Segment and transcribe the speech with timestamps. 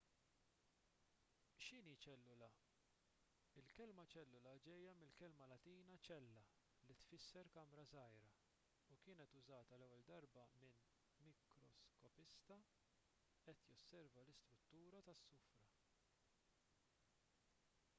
[1.63, 2.47] x'inhi ċellula
[3.61, 6.39] il-kelma ċellula ġejja mill-kelma latina cella
[6.87, 8.09] li tfisser kamra żgħira
[8.97, 10.09] u kienet użata l-ewwel
[10.39, 12.59] darba minn mikroskopista
[13.45, 15.63] qed josserva l-istruttura tas-sufra